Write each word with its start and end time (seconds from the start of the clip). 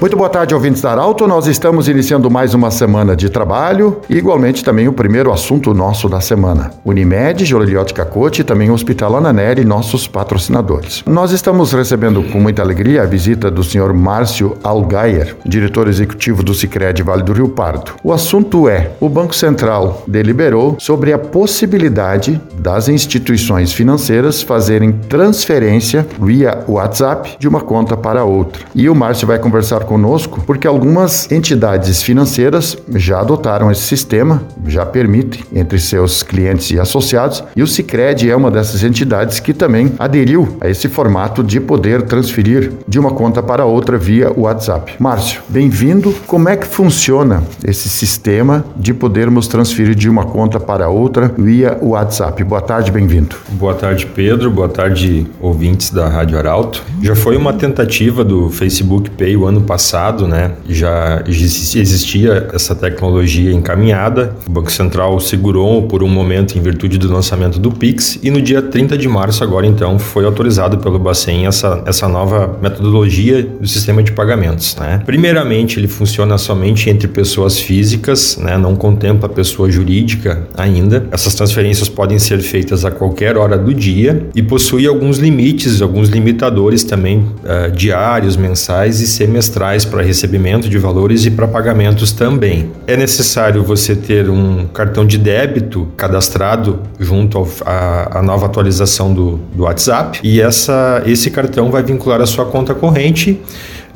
Muito 0.00 0.16
boa 0.16 0.30
tarde, 0.30 0.54
ouvintes 0.54 0.80
da 0.80 0.92
Arauto. 0.92 1.26
Nós 1.26 1.46
estamos 1.46 1.86
iniciando 1.86 2.30
mais 2.30 2.54
uma 2.54 2.70
semana 2.70 3.14
de 3.14 3.28
trabalho 3.28 4.00
e, 4.08 4.16
igualmente, 4.16 4.64
também 4.64 4.88
o 4.88 4.94
primeiro 4.94 5.30
assunto 5.30 5.74
nosso 5.74 6.08
da 6.08 6.22
semana. 6.22 6.70
Unimed, 6.86 7.44
Joliliotti 7.44 7.92
Cacote 7.92 8.40
e 8.40 8.44
também 8.44 8.70
o 8.70 8.72
Hospital 8.72 9.14
Ananeri, 9.18 9.62
nossos 9.62 10.08
patrocinadores. 10.08 11.04
Nós 11.06 11.32
estamos 11.32 11.74
recebendo 11.74 12.22
com 12.22 12.40
muita 12.40 12.62
alegria 12.62 13.02
a 13.02 13.06
visita 13.06 13.50
do 13.50 13.62
senhor 13.62 13.92
Márcio 13.92 14.56
Algaier, 14.64 15.36
diretor 15.44 15.86
executivo 15.86 16.42
do 16.42 16.54
Sicredi 16.54 17.02
Vale 17.02 17.22
do 17.22 17.34
Rio 17.34 17.50
Pardo. 17.50 17.92
O 18.02 18.10
assunto 18.10 18.70
é: 18.70 18.92
o 19.00 19.08
Banco 19.08 19.34
Central 19.34 20.02
deliberou 20.06 20.76
sobre 20.78 21.12
a 21.12 21.18
possibilidade 21.18 22.40
das 22.58 22.88
instituições 22.88 23.70
financeiras 23.70 24.40
fazerem 24.40 24.92
transferência 24.92 26.06
via 26.18 26.64
WhatsApp 26.66 27.36
de 27.38 27.46
uma 27.46 27.60
conta 27.60 27.98
para 27.98 28.24
outra. 28.24 28.64
E 28.74 28.88
o 28.88 28.94
Márcio 28.94 29.26
vai 29.26 29.38
conversar 29.38 29.89
conosco 29.90 30.40
porque 30.46 30.68
algumas 30.68 31.28
entidades 31.32 32.00
financeiras 32.00 32.78
já 32.94 33.18
adotaram 33.18 33.72
esse 33.72 33.82
sistema, 33.82 34.40
já 34.68 34.86
permitem 34.86 35.42
entre 35.52 35.80
seus 35.80 36.22
clientes 36.22 36.70
e 36.70 36.78
associados, 36.78 37.42
e 37.56 37.62
o 37.62 37.66
Sicredi 37.66 38.30
é 38.30 38.36
uma 38.36 38.52
dessas 38.52 38.84
entidades 38.84 39.40
que 39.40 39.52
também 39.52 39.92
aderiu 39.98 40.56
a 40.60 40.68
esse 40.68 40.88
formato 40.88 41.42
de 41.42 41.58
poder 41.58 42.02
transferir 42.02 42.72
de 42.86 43.00
uma 43.00 43.10
conta 43.10 43.42
para 43.42 43.64
outra 43.64 43.98
via 43.98 44.32
WhatsApp. 44.36 44.94
Márcio, 45.00 45.42
bem-vindo. 45.48 46.14
Como 46.24 46.48
é 46.48 46.56
que 46.56 46.68
funciona 46.68 47.42
esse 47.64 47.88
sistema 47.88 48.64
de 48.76 48.94
podermos 48.94 49.48
transferir 49.48 49.96
de 49.96 50.08
uma 50.08 50.24
conta 50.24 50.60
para 50.60 50.88
outra 50.88 51.34
via 51.36 51.76
WhatsApp? 51.82 52.44
Boa 52.44 52.62
tarde, 52.62 52.92
bem-vindo. 52.92 53.34
Boa 53.50 53.74
tarde, 53.74 54.06
Pedro. 54.06 54.52
Boa 54.52 54.68
tarde, 54.68 55.26
ouvintes 55.40 55.90
da 55.90 56.08
Rádio 56.08 56.38
Arauto. 56.38 56.80
Já 57.02 57.16
foi 57.16 57.36
uma 57.36 57.52
tentativa 57.52 58.22
do 58.22 58.50
Facebook 58.50 59.10
Pay 59.10 59.36
o 59.36 59.46
ano 59.46 59.62
passado, 59.62 59.79
né? 60.26 60.52
Já 60.68 61.22
existia 61.26 62.48
essa 62.52 62.74
tecnologia 62.74 63.52
encaminhada. 63.52 64.34
O 64.46 64.50
Banco 64.50 64.70
Central 64.70 65.18
segurou 65.20 65.86
por 65.86 66.02
um 66.02 66.08
momento 66.08 66.56
em 66.56 66.60
virtude 66.60 66.98
do 66.98 67.12
lançamento 67.12 67.58
do 67.58 67.70
Pix 67.70 68.18
e 68.22 68.30
no 68.30 68.40
dia 68.40 68.62
30 68.62 68.96
de 68.96 69.08
março 69.08 69.42
agora 69.42 69.66
então 69.66 69.98
foi 69.98 70.24
autorizado 70.24 70.78
pelo 70.78 70.98
Bacen 70.98 71.46
essa, 71.46 71.82
essa 71.86 72.08
nova 72.08 72.58
metodologia 72.60 73.42
do 73.42 73.66
sistema 73.66 74.02
de 74.02 74.12
pagamentos, 74.12 74.76
né? 74.76 75.02
Primeiramente, 75.04 75.78
ele 75.78 75.88
funciona 75.88 76.36
somente 76.38 76.88
entre 76.90 77.08
pessoas 77.08 77.58
físicas, 77.58 78.36
né? 78.36 78.56
Não 78.56 78.76
contempla 78.76 79.28
pessoa 79.28 79.70
jurídica 79.70 80.46
ainda. 80.56 81.06
Essas 81.10 81.34
transferências 81.34 81.88
podem 81.88 82.18
ser 82.18 82.40
feitas 82.40 82.84
a 82.84 82.90
qualquer 82.90 83.36
hora 83.36 83.56
do 83.56 83.72
dia 83.72 84.28
e 84.34 84.42
possui 84.42 84.86
alguns 84.86 85.18
limites, 85.18 85.80
alguns 85.80 86.08
limitadores 86.08 86.84
também 86.84 87.18
uh, 87.18 87.70
diários, 87.70 88.36
mensais 88.36 89.00
e 89.00 89.06
semestrais 89.06 89.69
para 89.84 90.02
recebimento 90.02 90.68
de 90.68 90.78
valores 90.78 91.24
e 91.24 91.30
para 91.30 91.46
pagamentos 91.46 92.12
também. 92.12 92.70
É 92.86 92.96
necessário 92.96 93.62
você 93.62 93.94
ter 93.94 94.28
um 94.28 94.66
cartão 94.66 95.06
de 95.06 95.16
débito 95.16 95.88
cadastrado 95.96 96.80
junto 96.98 97.46
à 97.64 98.20
nova 98.22 98.46
atualização 98.46 99.14
do, 99.14 99.40
do 99.54 99.62
WhatsApp 99.62 100.20
e 100.22 100.40
essa, 100.40 101.02
esse 101.06 101.30
cartão 101.30 101.70
vai 101.70 101.82
vincular 101.82 102.20
a 102.20 102.26
sua 102.26 102.46
conta 102.46 102.74
corrente 102.74 103.40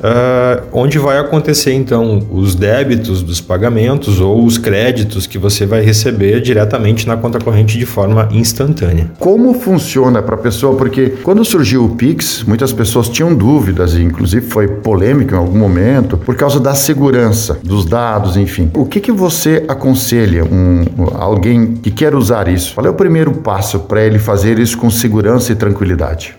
Uh, 0.05 0.61
onde 0.71 0.99
vai 0.99 1.17
acontecer 1.17 1.73
então 1.73 2.27
os 2.31 2.53
débitos 2.53 3.23
dos 3.23 3.41
pagamentos 3.41 4.21
ou 4.21 4.45
os 4.45 4.55
créditos 4.55 5.25
que 5.25 5.39
você 5.39 5.65
vai 5.65 5.81
receber 5.81 6.41
diretamente 6.41 7.07
na 7.07 7.17
conta 7.17 7.39
corrente 7.39 7.75
de 7.79 7.87
forma 7.87 8.29
instantânea. 8.31 9.09
Como 9.17 9.55
funciona 9.55 10.21
para 10.21 10.35
a 10.35 10.37
pessoa? 10.37 10.77
Porque 10.77 11.15
quando 11.23 11.43
surgiu 11.43 11.85
o 11.85 11.89
Pix, 11.95 12.43
muitas 12.43 12.71
pessoas 12.71 13.09
tinham 13.09 13.33
dúvidas, 13.33 13.95
e 13.95 14.03
inclusive 14.03 14.45
foi 14.45 14.67
polêmico 14.67 15.33
em 15.33 15.37
algum 15.37 15.57
momento, 15.57 16.17
por 16.17 16.35
causa 16.35 16.59
da 16.59 16.75
segurança 16.75 17.57
dos 17.63 17.83
dados, 17.85 18.37
enfim. 18.37 18.69
O 18.75 18.85
que, 18.85 18.99
que 18.99 19.11
você 19.11 19.65
aconselha 19.67 20.43
um, 20.43 20.83
alguém 21.15 21.73
que 21.77 21.89
quer 21.89 22.13
usar 22.13 22.47
isso? 22.47 22.75
Qual 22.75 22.85
é 22.85 22.89
o 22.89 22.93
primeiro 22.93 23.31
passo 23.31 23.79
para 23.79 24.03
ele 24.03 24.19
fazer 24.19 24.59
isso 24.59 24.77
com 24.77 24.91
segurança 24.91 25.51
e 25.51 25.55
tranquilidade? 25.55 26.35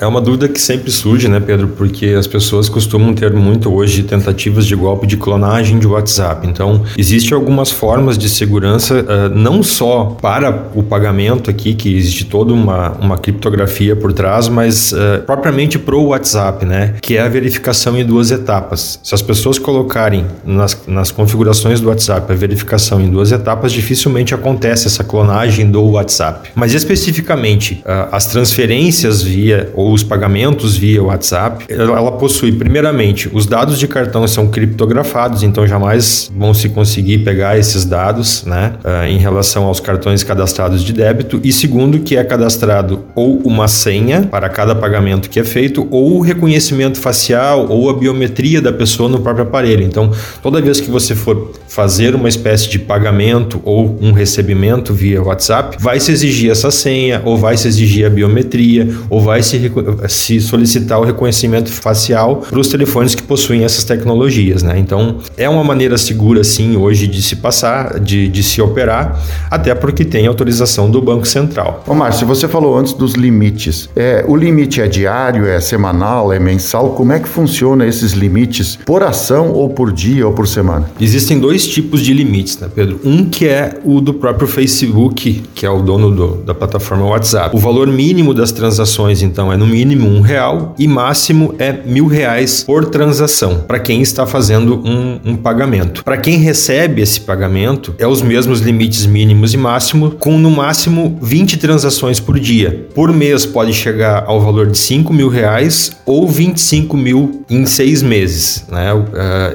É 0.00 0.06
uma 0.06 0.20
dúvida 0.20 0.48
que 0.48 0.60
sempre 0.60 0.90
surge, 0.90 1.28
né, 1.28 1.40
Pedro? 1.40 1.68
Porque 1.68 2.06
as 2.06 2.26
pessoas 2.26 2.68
costumam 2.68 3.12
ter 3.14 3.32
muito 3.32 3.72
hoje 3.72 4.02
tentativas 4.02 4.66
de 4.66 4.74
golpe 4.74 5.06
de 5.06 5.16
clonagem 5.16 5.78
de 5.78 5.86
WhatsApp. 5.86 6.46
Então, 6.46 6.82
existem 6.96 7.34
algumas 7.34 7.70
formas 7.70 8.16
de 8.16 8.28
segurança, 8.28 9.00
uh, 9.00 9.34
não 9.34 9.62
só 9.62 10.16
para 10.20 10.68
o 10.74 10.82
pagamento 10.82 11.50
aqui, 11.50 11.74
que 11.74 11.96
existe 11.96 12.24
toda 12.24 12.52
uma, 12.52 12.90
uma 12.92 13.18
criptografia 13.18 13.96
por 13.96 14.12
trás, 14.12 14.48
mas 14.48 14.92
uh, 14.92 15.22
propriamente 15.26 15.78
para 15.78 15.96
o 15.96 16.08
WhatsApp, 16.08 16.64
né? 16.64 16.94
Que 17.00 17.16
é 17.16 17.22
a 17.22 17.28
verificação 17.28 17.96
em 17.96 18.04
duas 18.04 18.30
etapas. 18.30 19.00
Se 19.02 19.14
as 19.14 19.22
pessoas 19.22 19.58
colocarem 19.58 20.26
nas, 20.44 20.78
nas 20.86 21.10
configurações 21.10 21.80
do 21.80 21.88
WhatsApp 21.88 22.32
a 22.32 22.36
verificação 22.36 23.00
em 23.00 23.10
duas 23.10 23.32
etapas, 23.32 23.72
dificilmente 23.72 24.34
acontece 24.34 24.86
essa 24.86 25.02
clonagem 25.02 25.70
do 25.70 25.82
WhatsApp. 25.82 26.50
Mas 26.54 26.74
especificamente, 26.74 27.82
uh, 27.84 28.08
as 28.12 28.26
transferências 28.26 29.22
via 29.32 29.70
ou 29.74 29.92
os 29.92 30.02
pagamentos 30.02 30.76
via 30.76 31.02
WhatsApp, 31.02 31.64
ela, 31.68 32.12
possui 32.12 32.52
primeiramente, 32.52 33.30
os 33.32 33.46
dados 33.46 33.78
de 33.78 33.88
cartão 33.88 34.26
são 34.28 34.48
criptografados, 34.48 35.42
então 35.42 35.66
jamais 35.66 36.30
vão 36.36 36.52
se 36.52 36.68
conseguir 36.68 37.18
pegar 37.18 37.58
esses 37.58 37.84
dados, 37.84 38.44
né, 38.44 38.74
uh, 38.84 39.06
em 39.06 39.16
relação 39.16 39.64
aos 39.64 39.80
cartões 39.80 40.22
cadastrados 40.22 40.84
de 40.84 40.92
débito. 40.92 41.40
E 41.42 41.52
segundo, 41.52 42.00
que 42.00 42.16
é 42.16 42.22
cadastrado 42.22 43.04
ou 43.14 43.38
uma 43.38 43.68
senha 43.68 44.22
para 44.30 44.48
cada 44.48 44.74
pagamento 44.74 45.30
que 45.30 45.40
é 45.40 45.44
feito, 45.44 45.86
ou 45.90 46.18
o 46.18 46.20
reconhecimento 46.20 46.98
facial 46.98 47.66
ou 47.68 47.88
a 47.88 47.94
biometria 47.94 48.60
da 48.60 48.72
pessoa 48.72 49.08
no 49.08 49.20
próprio 49.20 49.44
aparelho. 49.44 49.82
Então, 49.82 50.10
toda 50.42 50.60
vez 50.60 50.80
que 50.80 50.90
você 50.90 51.14
for 51.14 51.52
fazer 51.68 52.14
uma 52.14 52.28
espécie 52.28 52.68
de 52.68 52.78
pagamento 52.78 53.60
ou 53.64 53.98
um 54.00 54.12
recebimento 54.12 54.92
via 54.92 55.22
WhatsApp, 55.22 55.76
vai 55.80 55.98
se 55.98 56.12
exigir 56.12 56.50
essa 56.50 56.70
senha, 56.70 57.22
ou 57.24 57.36
vai 57.36 57.56
se 57.56 57.66
exigir 57.68 58.06
a 58.06 58.10
biometria, 58.10 58.88
ou 59.12 59.20
vai 59.20 59.42
se, 59.42 59.70
se 60.08 60.40
solicitar 60.40 60.98
o 60.98 61.04
reconhecimento 61.04 61.70
facial 61.70 62.36
para 62.48 62.58
os 62.58 62.68
telefones 62.68 63.14
que 63.14 63.22
possuem 63.22 63.62
essas 63.62 63.84
tecnologias, 63.84 64.62
né? 64.62 64.78
Então 64.78 65.18
é 65.36 65.46
uma 65.46 65.62
maneira 65.62 65.98
segura 65.98 66.42
sim 66.42 66.78
hoje 66.78 67.06
de 67.06 67.20
se 67.20 67.36
passar, 67.36 68.00
de, 68.00 68.26
de 68.26 68.42
se 68.42 68.62
operar, 68.62 69.20
até 69.50 69.74
porque 69.74 70.02
tem 70.02 70.26
autorização 70.26 70.90
do 70.90 71.02
Banco 71.02 71.28
Central. 71.28 71.84
Ô 71.86 71.92
Márcio, 71.92 72.26
você 72.26 72.48
falou 72.48 72.74
antes 72.74 72.94
dos 72.94 73.12
limites. 73.12 73.90
É, 73.94 74.24
o 74.26 74.34
limite 74.34 74.80
é 74.80 74.86
diário, 74.88 75.46
é 75.46 75.60
semanal, 75.60 76.32
é 76.32 76.38
mensal? 76.38 76.94
Como 76.94 77.12
é 77.12 77.20
que 77.20 77.28
funciona 77.28 77.86
esses 77.86 78.12
limites 78.12 78.78
por 78.86 79.02
ação 79.02 79.52
ou 79.52 79.68
por 79.68 79.92
dia 79.92 80.26
ou 80.26 80.32
por 80.32 80.48
semana? 80.48 80.90
Existem 80.98 81.38
dois 81.38 81.68
tipos 81.68 82.00
de 82.00 82.14
limites, 82.14 82.58
né, 82.58 82.68
Pedro? 82.74 82.98
Um 83.04 83.26
que 83.26 83.46
é 83.46 83.78
o 83.84 84.00
do 84.00 84.14
próprio 84.14 84.48
Facebook, 84.48 85.42
que 85.54 85.66
é 85.66 85.70
o 85.70 85.82
dono 85.82 86.10
do, 86.10 86.36
da 86.36 86.54
plataforma 86.54 87.04
WhatsApp. 87.04 87.54
O 87.54 87.58
valor 87.58 87.86
mínimo 87.88 88.32
das 88.32 88.52
transações, 88.52 89.01
então, 89.10 89.52
é 89.52 89.56
no 89.56 89.66
mínimo 89.66 90.08
um 90.08 90.20
real 90.20 90.74
e 90.78 90.86
máximo 90.86 91.54
é 91.58 91.72
mil 91.72 92.06
reais 92.06 92.62
por 92.64 92.84
transação 92.86 93.64
para 93.66 93.78
quem 93.78 94.02
está 94.02 94.26
fazendo 94.26 94.82
um, 94.84 95.18
um 95.24 95.36
pagamento. 95.36 96.04
Para 96.04 96.16
quem 96.16 96.36
recebe 96.36 97.02
esse 97.02 97.20
pagamento, 97.20 97.94
é 97.98 98.06
os 98.06 98.22
mesmos 98.22 98.60
limites 98.60 99.06
mínimos 99.06 99.54
e 99.54 99.56
máximos, 99.56 100.14
com 100.18 100.38
no 100.38 100.50
máximo 100.50 101.18
20 101.22 101.56
transações 101.58 102.20
por 102.20 102.38
dia. 102.38 102.86
Por 102.94 103.12
mês 103.12 103.46
pode 103.46 103.72
chegar 103.72 104.24
ao 104.26 104.40
valor 104.40 104.66
de 104.66 104.78
5 104.78 105.12
mil 105.12 105.28
reais 105.28 105.92
ou 106.04 106.28
25 106.28 106.96
mil 106.96 107.44
em 107.48 107.64
seis 107.66 108.02
meses. 108.02 108.64
Né? 108.70 108.92
Uh, 108.92 109.06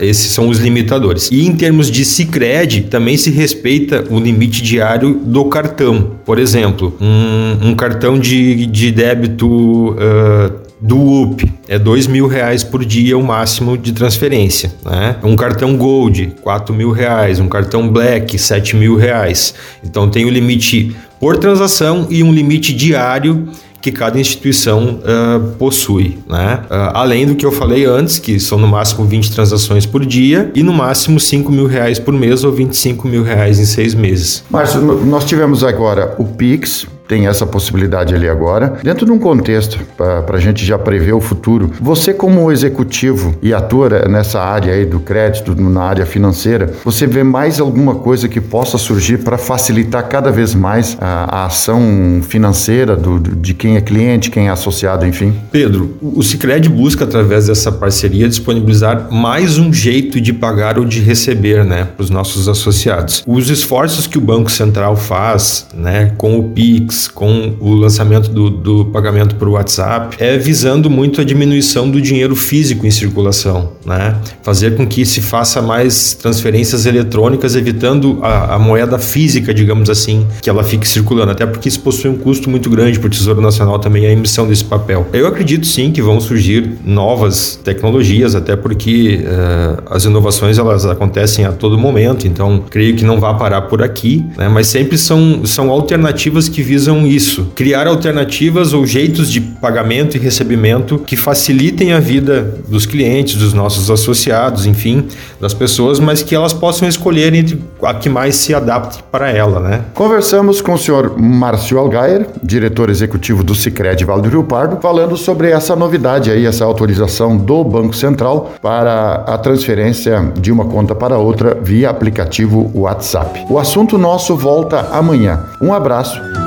esses 0.01 0.31
são 0.31 0.49
os 0.49 0.59
limitadores. 0.59 1.29
E 1.31 1.45
em 1.45 1.55
termos 1.55 1.89
de 1.91 2.03
Cicred, 2.03 2.81
também 2.83 3.17
se 3.17 3.29
respeita 3.29 4.03
o 4.09 4.19
limite 4.19 4.61
diário 4.61 5.21
do 5.23 5.45
cartão. 5.45 6.17
Por 6.25 6.39
exemplo, 6.39 6.95
um, 6.99 7.69
um 7.69 7.75
cartão 7.75 8.19
de, 8.19 8.65
de 8.65 8.91
débito 8.91 9.36
uh, 9.45 10.67
do 10.79 10.97
UP 10.97 11.43
é 11.67 11.79
dois 11.79 12.07
mil 12.07 12.27
reais 12.27 12.63
por 12.63 12.85
dia 12.85 13.17
o 13.17 13.23
máximo 13.23 13.77
de 13.77 13.91
transferência, 13.91 14.71
né? 14.85 15.17
Um 15.23 15.35
cartão 15.35 15.75
Gold, 15.75 16.35
quatro 16.41 16.73
mil 16.73 16.91
reais, 16.91 17.39
um 17.39 17.47
cartão 17.47 17.89
Black, 17.89 18.37
sete 18.37 18.75
mil 18.75 18.95
reais. 18.95 19.53
Então 19.83 20.09
tem 20.09 20.25
o 20.25 20.29
limite 20.29 20.95
por 21.19 21.37
transação 21.37 22.07
e 22.09 22.23
um 22.23 22.31
limite 22.31 22.73
diário 22.73 23.47
que 23.81 23.91
cada 23.91 24.19
instituição 24.19 24.99
uh, 24.99 25.39
possui, 25.57 26.17
né? 26.27 26.61
Uh, 26.65 26.73
além 26.93 27.25
do 27.25 27.35
que 27.35 27.45
eu 27.45 27.51
falei 27.51 27.85
antes, 27.85 28.19
que 28.19 28.39
são 28.39 28.57
no 28.57 28.67
máximo 28.67 29.05
20 29.05 29.31
transações 29.31 29.85
por 29.85 30.05
dia 30.05 30.51
e 30.53 30.61
no 30.61 30.73
máximo 30.73 31.19
5 31.19 31.51
mil 31.51 31.67
reais 31.67 31.97
por 31.97 32.13
mês 32.13 32.43
ou 32.43 32.51
25 32.51 33.07
mil 33.07 33.23
reais 33.23 33.59
em 33.59 33.65
seis 33.65 33.93
meses. 33.93 34.43
Márcio, 34.49 34.81
nós 34.81 35.25
tivemos 35.25 35.63
agora 35.63 36.15
o 36.17 36.25
Pix, 36.25 36.85
tem 37.07 37.27
essa 37.27 37.45
possibilidade 37.45 38.13
ali 38.13 38.27
agora. 38.27 38.77
Dentro 38.83 39.05
de 39.05 39.11
um 39.11 39.19
contexto, 39.19 39.79
para 39.95 40.37
a 40.37 40.39
gente 40.39 40.65
já 40.65 40.77
prever 40.77 41.13
o 41.13 41.21
futuro, 41.21 41.71
você 41.79 42.13
como 42.13 42.51
executivo 42.51 43.35
e 43.41 43.53
atua 43.53 43.87
nessa 44.07 44.41
área 44.41 44.73
aí 44.73 44.85
do 44.85 44.99
crédito, 44.99 45.55
na 45.55 45.83
área 45.83 46.05
financeira, 46.05 46.73
você 46.83 47.07
vê 47.07 47.23
mais 47.23 47.59
alguma 47.59 47.95
coisa 47.95 48.27
que 48.27 48.41
possa 48.41 48.77
surgir 48.77 49.19
para 49.19 49.37
facilitar 49.37 50.07
cada 50.07 50.31
vez 50.31 50.53
mais 50.53 50.97
a, 50.99 51.41
a 51.41 51.45
ação 51.45 52.19
financeira 52.21 52.95
do, 52.95 53.19
de 53.19 53.53
quem 53.53 53.77
é 53.77 53.81
cliente, 53.81 54.29
quem 54.29 54.47
é 54.47 54.51
associado, 54.51 55.05
enfim? 55.05 55.33
Pedro, 55.51 55.97
o 56.01 56.21
Cicred 56.21 56.67
busca, 56.69 57.05
através 57.05 57.47
dessa 57.47 57.71
parceria, 57.71 58.27
disponibilizar 58.27 59.11
mais 59.11 59.57
um 59.57 59.71
jeito 59.71 60.19
de 60.19 60.33
pagar 60.33 60.77
ou 60.77 60.85
de 60.85 60.99
receber 60.99 61.63
né, 61.63 61.87
para 61.95 62.03
os 62.03 62.09
nossos 62.09 62.49
associados. 62.49 63.23
Os 63.25 63.49
esforços 63.49 64.07
que 64.07 64.17
o 64.17 64.21
Banco 64.21 64.51
Central 64.51 64.95
faz 64.95 65.67
né, 65.73 66.11
com 66.17 66.39
o 66.39 66.43
PIX, 66.49 66.96
com 67.05 67.55
o 67.59 67.73
lançamento 67.75 68.29
do, 68.29 68.49
do 68.49 68.85
pagamento 68.85 69.35
por 69.35 69.49
WhatsApp, 69.49 70.15
é 70.19 70.37
visando 70.37 70.89
muito 70.89 71.19
a 71.19 71.23
diminuição 71.25 71.91
do 71.91 72.01
dinheiro 72.01 72.33
físico 72.35 72.87
em 72.87 72.91
circulação, 72.91 73.73
né? 73.85 74.15
fazer 74.41 74.77
com 74.77 74.87
que 74.87 75.05
se 75.05 75.19
faça 75.19 75.61
mais 75.61 76.13
transferências 76.13 76.85
eletrônicas, 76.85 77.55
evitando 77.55 78.19
a, 78.21 78.55
a 78.55 78.59
moeda 78.59 78.97
física, 78.97 79.53
digamos 79.53 79.89
assim, 79.89 80.25
que 80.41 80.49
ela 80.49 80.63
fique 80.63 80.87
circulando, 80.87 81.31
até 81.31 81.45
porque 81.45 81.67
isso 81.67 81.81
possui 81.81 82.09
um 82.09 82.17
custo 82.17 82.49
muito 82.49 82.69
grande 82.69 82.97
para 82.97 83.07
o 83.07 83.09
Tesouro 83.09 83.41
Nacional 83.41 83.77
também 83.79 84.05
a 84.05 84.11
emissão 84.11 84.47
desse 84.47 84.63
papel. 84.63 85.05
Eu 85.11 85.27
acredito 85.27 85.67
sim 85.67 85.91
que 85.91 86.01
vão 86.01 86.21
surgir 86.21 86.77
novas 86.85 87.59
tecnologias, 87.63 88.35
até 88.35 88.55
porque 88.55 89.19
uh, 89.23 89.83
as 89.91 90.05
inovações 90.05 90.57
elas 90.57 90.85
acontecem 90.85 91.43
a 91.45 91.51
todo 91.51 91.77
momento, 91.77 92.25
então 92.25 92.63
creio 92.69 92.95
que 92.95 93.03
não 93.03 93.19
vai 93.19 93.37
parar 93.37 93.63
por 93.63 93.83
aqui, 93.83 94.25
né? 94.37 94.47
mas 94.47 94.67
sempre 94.67 94.97
são, 94.97 95.45
são 95.45 95.69
alternativas 95.69 96.47
que 96.47 96.61
visam 96.61 96.86
isso, 97.07 97.51
criar 97.55 97.87
alternativas 97.87 98.71
ou 98.71 98.85
jeitos 98.85 99.31
de 99.31 99.41
pagamento 99.41 100.15
e 100.15 100.19
recebimento 100.19 100.99
que 100.99 101.15
facilitem 101.15 101.91
a 101.91 101.99
vida 101.99 102.59
dos 102.67 102.85
clientes, 102.85 103.35
dos 103.35 103.53
nossos 103.53 103.89
associados, 103.89 104.65
enfim, 104.65 105.07
das 105.41 105.53
pessoas, 105.53 105.99
mas 105.99 106.23
que 106.23 106.35
elas 106.35 106.53
possam 106.53 106.87
escolher 106.87 107.33
entre 107.33 107.59
a 107.83 107.93
que 107.93 108.09
mais 108.09 108.35
se 108.35 108.53
adapte 108.53 109.03
para 109.11 109.31
ela, 109.31 109.59
né? 109.59 109.81
Conversamos 109.93 110.61
com 110.61 110.73
o 110.73 110.77
senhor 110.77 111.17
Márcio 111.19 111.77
Algair, 111.77 112.27
diretor 112.43 112.89
executivo 112.89 113.43
do 113.43 113.55
Sicredi 113.55 114.05
Vale 114.05 114.21
do 114.21 114.29
Rio 114.29 114.43
Pardo, 114.43 114.77
falando 114.81 115.17
sobre 115.17 115.49
essa 115.49 115.75
novidade 115.75 116.31
aí, 116.31 116.45
essa 116.45 116.63
autorização 116.63 117.35
do 117.35 117.63
Banco 117.63 117.95
Central 117.95 118.53
para 118.61 119.23
a 119.27 119.37
transferência 119.37 120.31
de 120.39 120.51
uma 120.51 120.65
conta 120.65 120.95
para 120.95 121.17
outra 121.17 121.57
via 121.61 121.89
aplicativo 121.89 122.71
WhatsApp. 122.73 123.45
O 123.49 123.57
assunto 123.57 123.97
nosso 123.97 124.35
volta 124.35 124.89
amanhã. 124.91 125.43
Um 125.61 125.73
abraço 125.73 126.46